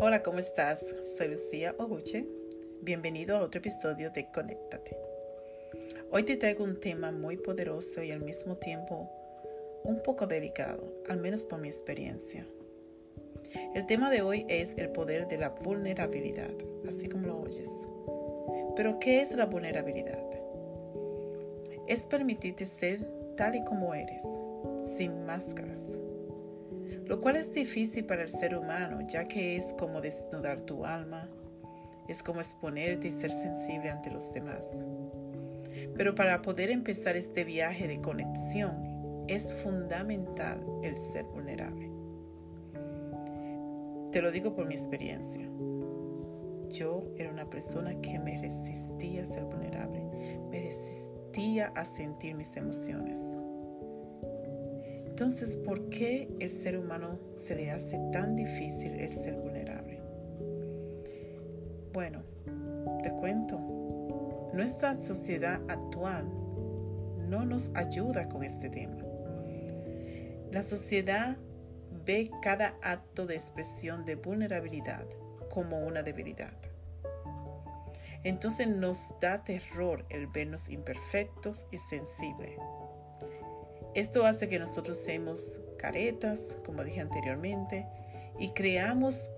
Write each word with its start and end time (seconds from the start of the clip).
Hola, 0.00 0.22
¿cómo 0.22 0.38
estás? 0.38 0.86
Soy 1.16 1.26
Lucía 1.26 1.74
Oguche. 1.76 2.24
Bienvenido 2.82 3.36
a 3.36 3.40
otro 3.40 3.58
episodio 3.58 4.10
de 4.12 4.30
Conéctate. 4.30 4.96
Hoy 6.12 6.22
te 6.22 6.36
traigo 6.36 6.62
un 6.62 6.78
tema 6.78 7.10
muy 7.10 7.36
poderoso 7.36 8.00
y 8.04 8.12
al 8.12 8.20
mismo 8.20 8.54
tiempo 8.58 9.10
un 9.82 10.00
poco 10.00 10.28
delicado, 10.28 11.02
al 11.08 11.18
menos 11.18 11.42
por 11.42 11.58
mi 11.58 11.66
experiencia. 11.66 12.46
El 13.74 13.86
tema 13.86 14.08
de 14.08 14.22
hoy 14.22 14.46
es 14.48 14.78
el 14.78 14.90
poder 14.90 15.26
de 15.26 15.38
la 15.38 15.48
vulnerabilidad, 15.48 16.54
así 16.86 17.08
como 17.08 17.26
lo 17.26 17.40
oyes. 17.40 17.74
Pero, 18.76 19.00
¿qué 19.00 19.20
es 19.20 19.34
la 19.34 19.46
vulnerabilidad? 19.46 20.22
Es 21.88 22.04
permitirte 22.04 22.66
ser 22.66 23.04
tal 23.36 23.56
y 23.56 23.64
como 23.64 23.94
eres, 23.94 24.22
sin 24.96 25.26
máscaras. 25.26 25.88
Lo 27.08 27.20
cual 27.20 27.36
es 27.36 27.54
difícil 27.54 28.04
para 28.04 28.22
el 28.22 28.30
ser 28.30 28.54
humano, 28.54 29.00
ya 29.08 29.24
que 29.24 29.56
es 29.56 29.72
como 29.78 30.02
desnudar 30.02 30.60
tu 30.60 30.84
alma, 30.84 31.26
es 32.06 32.22
como 32.22 32.40
exponerte 32.40 33.08
y 33.08 33.12
ser 33.12 33.30
sensible 33.30 33.88
ante 33.88 34.10
los 34.10 34.30
demás. 34.34 34.70
Pero 35.96 36.14
para 36.14 36.42
poder 36.42 36.70
empezar 36.70 37.16
este 37.16 37.44
viaje 37.44 37.88
de 37.88 38.02
conexión, 38.02 39.24
es 39.26 39.54
fundamental 39.54 40.62
el 40.82 40.98
ser 40.98 41.24
vulnerable. 41.24 41.90
Te 44.12 44.20
lo 44.20 44.30
digo 44.30 44.54
por 44.54 44.66
mi 44.66 44.74
experiencia. 44.74 45.48
Yo 46.68 47.04
era 47.16 47.30
una 47.30 47.48
persona 47.48 47.98
que 48.02 48.18
me 48.18 48.38
resistía 48.38 49.22
a 49.22 49.26
ser 49.26 49.44
vulnerable, 49.44 50.38
me 50.50 50.60
resistía 50.60 51.72
a 51.74 51.86
sentir 51.86 52.34
mis 52.34 52.54
emociones. 52.54 53.18
Entonces, 55.20 55.56
¿por 55.56 55.88
qué 55.88 56.28
el 56.38 56.52
ser 56.52 56.78
humano 56.78 57.18
se 57.34 57.56
le 57.56 57.72
hace 57.72 57.98
tan 58.12 58.36
difícil 58.36 58.92
el 59.00 59.12
ser 59.12 59.34
vulnerable? 59.34 60.00
Bueno, 61.92 62.22
te 63.02 63.10
cuento, 63.10 63.58
nuestra 64.54 64.94
sociedad 64.94 65.60
actual 65.66 66.24
no 67.28 67.44
nos 67.44 67.74
ayuda 67.74 68.28
con 68.28 68.44
este 68.44 68.70
tema. 68.70 69.02
La 70.52 70.62
sociedad 70.62 71.36
ve 72.06 72.30
cada 72.40 72.76
acto 72.80 73.26
de 73.26 73.34
expresión 73.34 74.04
de 74.04 74.14
vulnerabilidad 74.14 75.04
como 75.50 75.80
una 75.80 76.04
debilidad. 76.04 76.54
Entonces 78.22 78.68
nos 78.68 79.00
da 79.20 79.42
terror 79.42 80.06
el 80.10 80.28
vernos 80.28 80.68
imperfectos 80.68 81.66
y 81.72 81.78
sensibles. 81.78 82.60
Esto 83.98 84.24
hace 84.26 84.48
que 84.48 84.60
nosotros 84.60 84.96
seamos 84.96 85.60
caretas, 85.76 86.56
como 86.64 86.84
dije 86.84 87.00
anteriormente, 87.00 87.84
y 88.38 88.50
creamos 88.50 89.32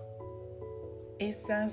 esa 1.17 1.67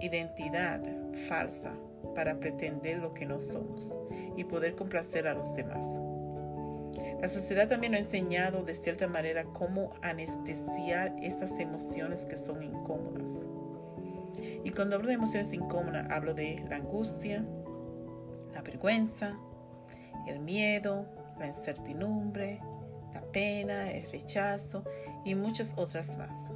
identidad 0.00 0.82
falsa 1.28 1.70
para 2.16 2.40
pretender 2.40 2.98
lo 2.98 3.14
que 3.14 3.24
no 3.24 3.40
somos 3.40 3.86
y 4.36 4.42
poder 4.42 4.74
complacer 4.74 5.28
a 5.28 5.34
los 5.34 5.54
demás. 5.54 5.86
La 7.20 7.28
sociedad 7.28 7.68
también 7.68 7.94
ha 7.94 7.98
enseñado 7.98 8.64
de 8.64 8.74
cierta 8.74 9.06
manera 9.06 9.44
cómo 9.44 9.94
anestesiar 10.02 11.14
estas 11.22 11.52
emociones 11.60 12.26
que 12.26 12.36
son 12.36 12.64
incómodas. 12.64 13.30
Y 14.64 14.70
cuando 14.70 14.96
hablo 14.96 15.06
de 15.06 15.14
emociones 15.14 15.52
incómodas, 15.52 16.10
hablo 16.10 16.34
de 16.34 16.64
la 16.68 16.76
angustia, 16.78 17.44
la 18.52 18.62
vergüenza, 18.62 19.38
el 20.26 20.40
miedo, 20.40 21.06
la 21.38 21.46
incertidumbre, 21.46 22.60
la 23.12 23.22
pena, 23.32 23.90
el 23.90 24.10
rechazo 24.10 24.84
y 25.24 25.34
muchas 25.34 25.72
otras 25.76 26.16
más, 26.16 26.50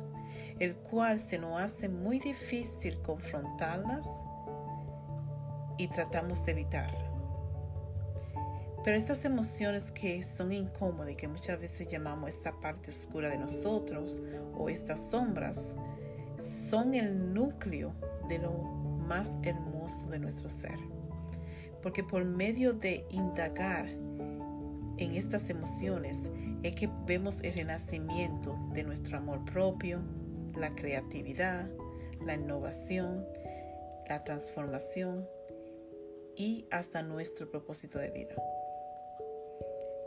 el 0.58 0.76
cual 0.76 1.20
se 1.20 1.38
nos 1.38 1.60
hace 1.60 1.88
muy 1.88 2.18
difícil 2.18 3.00
confrontarlas 3.02 4.06
y 5.78 5.88
tratamos 5.88 6.44
de 6.44 6.52
evitar. 6.52 7.08
Pero 8.84 8.96
estas 8.96 9.24
emociones 9.24 9.90
que 9.90 10.22
son 10.22 10.52
incómodas 10.52 11.12
y 11.12 11.16
que 11.16 11.28
muchas 11.28 11.60
veces 11.60 11.88
llamamos 11.88 12.30
esta 12.30 12.52
parte 12.60 12.90
oscura 12.90 13.28
de 13.28 13.38
nosotros 13.38 14.20
o 14.56 14.68
estas 14.68 15.10
sombras, 15.10 15.74
son 16.70 16.94
el 16.94 17.34
núcleo 17.34 17.92
de 18.28 18.38
lo 18.38 18.52
más 18.52 19.32
hermoso 19.42 20.08
de 20.08 20.18
nuestro 20.18 20.50
ser. 20.50 20.78
Porque 21.82 22.04
por 22.04 22.24
medio 22.24 22.72
de 22.72 23.06
indagar 23.10 23.88
en 24.98 25.14
estas 25.14 25.48
emociones 25.50 26.22
es 26.62 26.74
que 26.74 26.88
vemos 27.06 27.40
el 27.42 27.54
renacimiento 27.54 28.58
de 28.72 28.82
nuestro 28.82 29.18
amor 29.18 29.44
propio, 29.44 30.00
la 30.56 30.74
creatividad, 30.74 31.68
la 32.24 32.34
innovación, 32.34 33.24
la 34.08 34.24
transformación 34.24 35.28
y 36.36 36.66
hasta 36.70 37.02
nuestro 37.02 37.50
propósito 37.50 37.98
de 37.98 38.10
vida. 38.10 38.34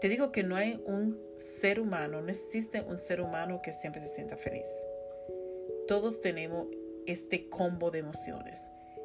Te 0.02 0.10
digo 0.10 0.32
que 0.32 0.44
no 0.44 0.56
hay 0.56 0.82
un 0.86 1.20
ser 1.38 1.80
humano, 1.80 2.22
no 2.22 2.30
existe 2.30 2.82
un 2.82 2.98
ser 2.98 3.22
humano 3.22 3.62
que 3.62 3.72
siempre 3.72 4.02
se 4.02 4.08
sienta 4.08 4.36
feliz. 4.36 4.68
Todos 5.88 6.22
tenemos 6.22 6.68
este 7.06 7.50
combo 7.50 7.92
de 7.92 8.00
emociones. 8.00 8.64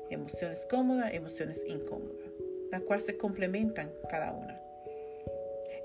Emociones 0.08 0.66
cómodas, 0.70 1.12
emociones 1.12 1.62
incómodas, 1.66 2.30
las 2.70 2.82
cuales 2.82 3.04
se 3.04 3.18
complementan 3.18 3.91
cada 4.08 4.32
una. 4.32 4.66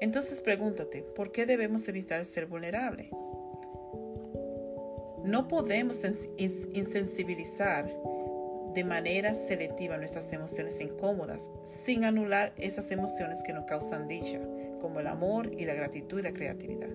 Entonces 0.02 0.42
pregúntate, 0.42 1.04
¿por 1.04 1.32
qué 1.32 1.46
debemos 1.46 1.88
evitar 1.88 2.26
ser 2.26 2.48
vulnerable? 2.48 3.12
No 5.24 5.48
podemos 5.48 6.00
insensibilizar 6.74 7.86
de 8.74 8.84
manera 8.84 9.36
selectiva 9.36 9.98
nuestras 9.98 10.34
emociones 10.34 10.82
incómodas 10.82 11.48
sin 11.64 12.04
anular 12.04 12.52
esas 12.58 12.90
emociones 12.90 13.44
que 13.46 13.54
nos 13.54 13.66
causan 13.66 14.08
dicha 14.08 14.40
como 14.80 15.02
el 15.02 15.08
amor 15.08 15.52
y 15.56 15.66
la 15.66 15.76
gratitud 15.76 16.18
y 16.18 16.24
la 16.24 16.34
creatividad. 16.34 16.90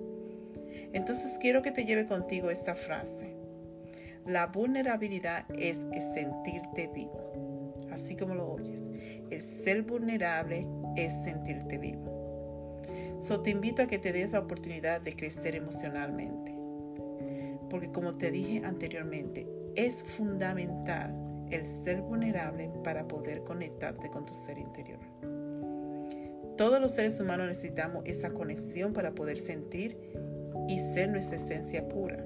Entonces 0.93 1.39
quiero 1.41 1.63
que 1.63 1.71
te 1.71 1.85
lleve 1.85 2.07
contigo 2.07 2.51
esta 2.51 2.75
frase. 2.75 3.37
La 4.27 4.49
vulnerabilidad 4.49 5.45
es 5.57 5.77
sentirte 6.13 6.91
vivo, 6.93 7.73
así 7.93 8.17
como 8.17 8.35
lo 8.35 8.51
oyes. 8.51 8.83
El 9.31 9.43
ser 9.43 9.83
vulnerable 9.83 10.67
es 10.97 11.13
sentirte 11.23 11.79
vivo. 11.79 12.16
So 13.21 13.41
te 13.41 13.51
invito 13.51 13.83
a 13.83 13.87
que 13.87 13.99
te 13.99 14.13
des 14.13 14.33
la 14.33 14.41
oportunidad 14.41 15.01
de 15.01 15.17
crecer 15.17 15.55
emocionalmente. 15.55 16.55
Porque 17.71 17.91
como 17.91 18.15
te 18.15 18.31
dije 18.31 18.63
anteriormente, 18.65 19.47
es 19.75 20.03
fundamental 20.03 21.15
el 21.51 21.67
ser 21.67 22.03
vulnerable 22.03 22.71
para 22.85 23.07
poder 23.09 23.43
conectarte 23.43 24.11
con 24.11 24.27
tu 24.27 24.35
ser 24.35 24.59
interior. 24.59 25.01
Todos 26.57 26.81
los 26.81 26.93
seres 26.93 27.21
humanos 27.21 27.49
necesitamos 27.49 28.05
esa 28.07 28.31
conexión 28.31 28.93
para 28.93 29.13
poder 29.13 29.39
sentir 29.39 29.99
y 30.69 30.79
ser 30.79 31.11
nuestra 31.11 31.37
esencia 31.37 31.89
pura. 31.89 32.25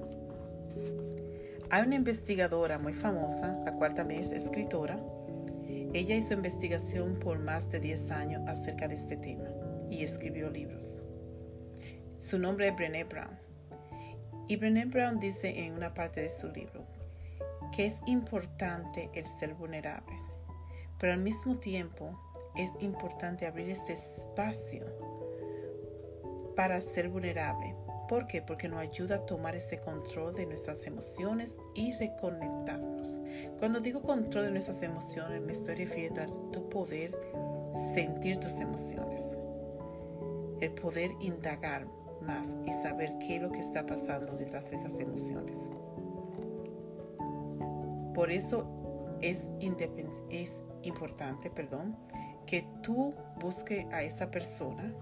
Hay 1.70 1.84
una 1.86 1.96
investigadora 1.96 2.78
muy 2.78 2.92
famosa, 2.92 3.62
la 3.64 3.72
cual 3.72 3.94
también 3.94 4.20
es 4.20 4.32
escritora. 4.32 5.00
Ella 5.92 6.14
hizo 6.14 6.34
investigación 6.34 7.18
por 7.18 7.38
más 7.38 7.70
de 7.70 7.80
10 7.80 8.10
años 8.10 8.42
acerca 8.46 8.86
de 8.86 8.94
este 8.94 9.16
tema 9.16 9.48
y 9.90 10.04
escribió 10.04 10.48
libros. 10.50 10.94
Su 12.18 12.38
nombre 12.38 12.68
es 12.68 12.76
Brené 12.76 13.04
Brown. 13.04 13.38
Y 14.48 14.56
Brené 14.56 14.84
Brown 14.86 15.20
dice 15.20 15.64
en 15.64 15.74
una 15.74 15.94
parte 15.94 16.20
de 16.22 16.30
su 16.30 16.48
libro 16.48 16.86
que 17.72 17.86
es 17.86 17.98
importante 18.06 19.10
el 19.14 19.26
ser 19.26 19.54
vulnerable, 19.54 20.16
pero 20.98 21.12
al 21.12 21.20
mismo 21.20 21.58
tiempo 21.58 22.18
es 22.56 22.72
importante 22.80 23.46
abrir 23.46 23.70
ese 23.70 23.92
espacio 23.92 24.84
para 26.56 26.80
ser 26.80 27.08
vulnerable. 27.08 27.74
¿Por 28.08 28.26
qué? 28.26 28.42
Porque 28.42 28.68
nos 28.68 28.80
ayuda 28.80 29.16
a 29.16 29.26
tomar 29.26 29.54
ese 29.54 29.78
control 29.78 30.34
de 30.34 30.46
nuestras 30.46 30.84
emociones 30.84 31.56
y 31.76 31.92
reconectarnos. 31.92 33.22
Cuando 33.58 33.78
digo 33.78 34.02
control 34.02 34.46
de 34.46 34.50
nuestras 34.50 34.82
emociones, 34.82 35.40
me 35.40 35.52
estoy 35.52 35.76
refiriendo 35.76 36.22
a 36.22 36.26
tu 36.26 36.68
poder 36.68 37.16
sentir 37.94 38.38
tus 38.38 38.54
emociones. 38.54 39.22
El 40.60 40.72
poder 40.72 41.12
indagar 41.20 41.86
más 42.22 42.56
y 42.66 42.72
saber 42.72 43.16
qué 43.18 43.36
es 43.36 43.42
lo 43.42 43.50
que 43.50 43.60
está 43.60 43.86
pasando 43.86 44.36
detrás 44.36 44.70
de 44.70 44.76
esas 44.76 44.98
emociones. 44.98 45.58
Por 48.14 48.30
eso 48.30 48.66
es, 49.22 49.48
importante, 50.82 51.50
perdón, 51.50 51.96
que 52.46 52.66
tú 52.82 53.14
busques 53.40 53.86
a 53.92 54.02
esa 54.02 54.30
persona, 54.30 54.94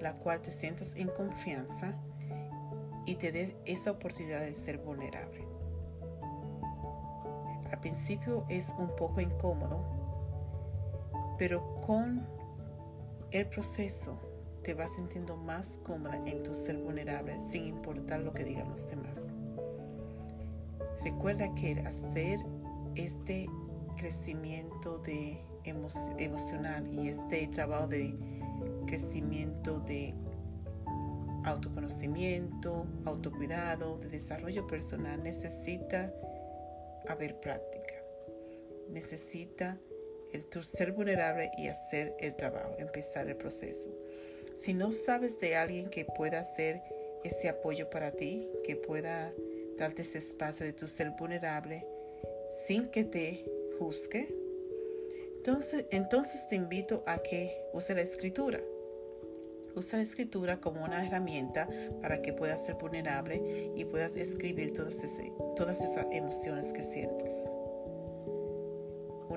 la 0.00 0.14
cual 0.14 0.40
te 0.40 0.50
sientas 0.50 0.94
en 0.96 1.08
confianza 1.08 1.94
y 3.06 3.16
te 3.16 3.32
dé 3.32 3.56
esa 3.64 3.92
oportunidad 3.92 4.40
de 4.40 4.54
ser 4.54 4.78
vulnerable. 4.78 5.44
Al 7.70 7.80
principio 7.80 8.44
es 8.48 8.68
un 8.78 8.94
poco 8.96 9.20
incómodo, 9.20 9.84
pero 11.38 11.80
con 11.80 12.26
el 13.30 13.46
proceso 13.46 14.18
te 14.62 14.74
vas 14.74 14.94
sintiendo 14.94 15.36
más 15.36 15.80
cómoda 15.84 16.20
en 16.26 16.42
tu 16.42 16.54
ser 16.54 16.76
vulnerable 16.76 17.38
sin 17.40 17.64
importar 17.64 18.20
lo 18.20 18.32
que 18.32 18.44
digan 18.44 18.68
los 18.68 18.88
demás. 18.88 19.32
Recuerda 21.02 21.52
que 21.54 21.80
hacer 21.80 22.38
este 22.94 23.48
crecimiento 23.96 24.98
de 24.98 25.40
emocional 25.64 26.92
y 26.92 27.08
este 27.08 27.46
trabajo 27.48 27.88
de 27.88 28.14
crecimiento 28.86 29.80
de 29.80 30.14
autoconocimiento, 31.44 32.86
autocuidado, 33.04 33.98
de 33.98 34.08
desarrollo 34.08 34.66
personal 34.66 35.22
necesita 35.22 36.12
haber 37.08 37.40
práctica. 37.40 37.94
Necesita 38.90 39.78
el 40.32 40.46
ser 40.62 40.92
vulnerable 40.92 41.50
y 41.58 41.68
hacer 41.68 42.14
el 42.20 42.36
trabajo, 42.36 42.74
empezar 42.78 43.28
el 43.28 43.36
proceso. 43.36 44.01
Si 44.54 44.74
no 44.74 44.92
sabes 44.92 45.38
de 45.40 45.56
alguien 45.56 45.88
que 45.88 46.04
pueda 46.04 46.40
hacer 46.40 46.82
ese 47.24 47.48
apoyo 47.48 47.90
para 47.90 48.12
ti, 48.12 48.48
que 48.64 48.76
pueda 48.76 49.32
darte 49.78 50.02
ese 50.02 50.18
espacio 50.18 50.66
de 50.66 50.72
tu 50.72 50.86
ser 50.86 51.10
vulnerable 51.10 51.86
sin 52.66 52.86
que 52.86 53.04
te 53.04 53.44
juzgue, 53.78 54.28
entonces, 55.36 55.86
entonces 55.90 56.46
te 56.48 56.56
invito 56.56 57.02
a 57.06 57.18
que 57.18 57.64
use 57.72 57.94
la 57.94 58.02
escritura. 58.02 58.60
Usa 59.74 59.96
la 59.98 60.04
escritura 60.04 60.60
como 60.60 60.84
una 60.84 61.04
herramienta 61.04 61.68
para 62.00 62.20
que 62.20 62.32
puedas 62.32 62.64
ser 62.64 62.74
vulnerable 62.74 63.72
y 63.74 63.84
puedas 63.86 64.16
escribir 64.16 64.74
todas, 64.74 64.96
todas 65.56 65.80
esas 65.82 66.06
emociones 66.12 66.72
que 66.72 66.82
sientes. 66.82 67.34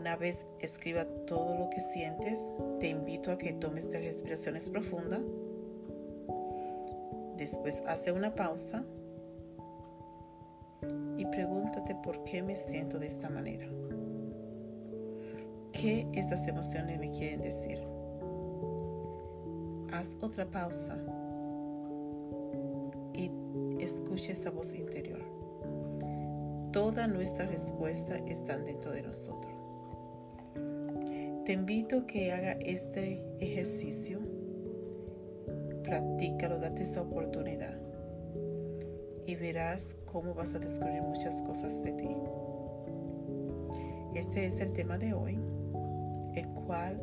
Una 0.06 0.18
vez 0.18 0.46
escriba 0.60 1.04
todo 1.26 1.58
lo 1.58 1.72
que 1.72 1.82
sientes, 1.82 2.40
te 2.80 2.90
invito 2.90 3.32
a 3.32 3.40
que 3.40 3.54
tomes 3.54 3.90
tres 3.90 4.04
respiraciones 4.06 4.70
profundas. 4.70 5.22
Después 7.38 7.82
hace 7.88 8.12
una 8.12 8.36
pausa 8.36 8.84
y 11.18 11.26
pregúntate 11.26 11.96
por 11.96 12.24
qué 12.24 12.44
me 12.44 12.56
siento 12.56 13.00
de 13.00 13.08
esta 13.08 13.30
manera. 13.30 13.68
¿Qué 15.72 16.08
estas 16.14 16.48
emociones 16.48 17.00
me 17.00 17.10
quieren 17.10 17.42
decir? 17.42 17.82
Haz 19.92 20.16
otra 20.22 20.46
pausa 20.46 21.00
y 23.12 23.32
escucha 23.80 24.34
esa 24.34 24.52
voz 24.52 24.72
interior. 24.76 25.24
Toda 26.72 27.08
nuestra 27.08 27.48
respuesta 27.48 28.18
está 28.28 28.56
dentro 28.60 28.92
de 28.92 29.02
nosotros. 29.02 29.65
Te 31.46 31.54
invito 31.54 32.00
a 32.00 32.08
que 32.08 32.32
haga 32.32 32.54
este 32.54 33.24
ejercicio. 33.40 34.20
Practícalo, 35.84 36.60
date 36.60 36.82
esa 36.82 37.02
oportunidad 37.02 37.78
y 39.28 39.36
verás 39.36 39.98
cómo 40.06 40.34
vas 40.34 40.54
a 40.56 40.60
descubrir 40.60 41.02
muchas 41.02 41.42
cosas 41.42 41.82
de 41.84 41.92
ti. 41.94 42.10
Este 44.16 44.46
es 44.46 44.60
el 44.62 44.74
tema 44.74 44.98
de 44.98 45.14
hoy, 45.14 45.38
el 46.36 46.48
cual 46.66 47.02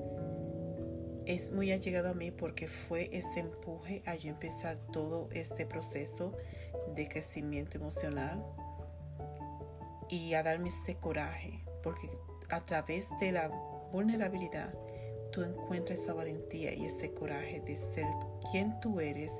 es 1.26 1.52
muy 1.52 1.70
allegado 1.72 2.08
a 2.08 2.14
mí 2.14 2.30
porque 2.30 2.66
fue 2.68 3.08
ese 3.12 3.40
empuje 3.40 4.02
a 4.06 4.14
yo 4.14 4.30
empezar 4.30 4.78
todo 4.92 5.28
este 5.32 5.66
proceso 5.66 6.36
de 6.94 7.08
crecimiento 7.08 7.78
emocional 7.78 8.44
y 10.08 10.34
a 10.34 10.42
darme 10.42 10.68
ese 10.68 10.96
coraje, 10.96 11.64
porque 11.82 12.10
a 12.52 12.60
través 12.66 13.08
de 13.18 13.32
la 13.32 13.48
vulnerabilidad, 13.90 14.72
tú 15.32 15.42
encuentras 15.42 16.00
esa 16.00 16.12
valentía 16.12 16.74
y 16.74 16.84
ese 16.84 17.12
coraje 17.12 17.60
de 17.60 17.74
ser 17.74 18.06
quien 18.50 18.78
tú 18.80 19.00
eres, 19.00 19.32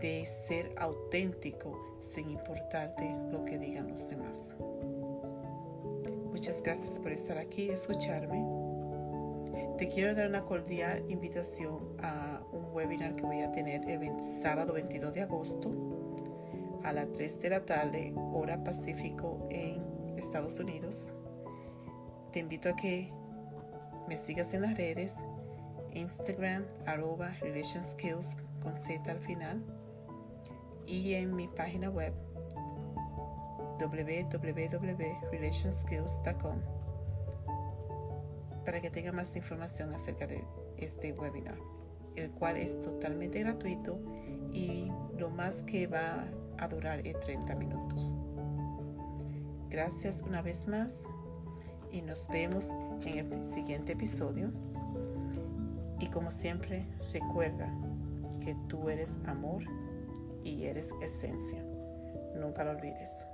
de 0.00 0.26
ser 0.46 0.74
auténtico 0.76 1.98
sin 2.00 2.30
importarte 2.30 3.10
lo 3.30 3.44
que 3.46 3.58
digan 3.58 3.88
los 3.88 4.06
demás. 4.08 4.54
Muchas 6.30 6.62
gracias 6.62 6.98
por 6.98 7.12
estar 7.12 7.38
aquí 7.38 7.64
y 7.64 7.70
escucharme. 7.70 8.44
Te 9.78 9.88
quiero 9.88 10.14
dar 10.14 10.28
una 10.28 10.44
cordial 10.44 11.04
invitación 11.08 11.96
a 12.02 12.42
un 12.52 12.66
webinar 12.74 13.16
que 13.16 13.22
voy 13.22 13.40
a 13.40 13.50
tener 13.50 13.88
el 13.88 14.20
sábado 14.42 14.74
22 14.74 15.14
de 15.14 15.22
agosto 15.22 15.70
a 16.84 16.92
las 16.92 17.10
3 17.12 17.40
de 17.40 17.50
la 17.50 17.64
tarde, 17.64 18.12
hora 18.16 18.62
Pacífico 18.62 19.46
en 19.50 20.18
Estados 20.18 20.60
Unidos. 20.60 21.14
Te 22.32 22.40
invito 22.40 22.70
a 22.70 22.76
que 22.76 23.12
me 24.08 24.16
sigas 24.16 24.54
en 24.54 24.62
las 24.62 24.74
redes, 24.74 25.14
Instagram, 25.92 26.64
arroba 26.86 27.36
relationskills 27.42 28.30
con 28.62 28.74
Z 28.74 29.10
al 29.10 29.20
final, 29.20 29.62
y 30.86 31.12
en 31.12 31.36
mi 31.36 31.48
página 31.48 31.90
web 31.90 32.14
www.relationskills.com 33.78 36.56
para 38.64 38.80
que 38.80 38.88
tenga 38.90 39.12
más 39.12 39.36
información 39.36 39.92
acerca 39.92 40.26
de 40.26 40.42
este 40.78 41.12
webinar, 41.12 41.58
el 42.16 42.30
cual 42.30 42.56
es 42.56 42.80
totalmente 42.80 43.40
gratuito 43.40 44.00
y 44.52 44.90
lo 45.18 45.28
más 45.28 45.62
que 45.64 45.86
va 45.86 46.24
a 46.58 46.68
durar 46.68 47.06
es 47.06 47.20
30 47.20 47.54
minutos. 47.56 48.16
Gracias 49.68 50.22
una 50.22 50.40
vez 50.42 50.66
más 50.68 51.02
y 51.92 52.02
nos 52.02 52.26
vemos 52.28 52.68
en 53.04 53.32
el 53.32 53.44
siguiente 53.44 53.92
episodio. 53.92 54.50
Y 56.00 56.06
como 56.08 56.30
siempre, 56.30 56.86
recuerda 57.12 57.72
que 58.42 58.56
tú 58.68 58.88
eres 58.88 59.18
amor 59.26 59.62
y 60.42 60.64
eres 60.64 60.90
esencia. 61.02 61.62
Nunca 62.34 62.64
lo 62.64 62.72
olvides. 62.72 63.26